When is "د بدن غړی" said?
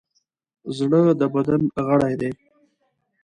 1.19-2.13